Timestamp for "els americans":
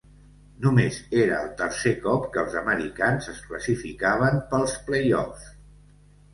2.45-3.31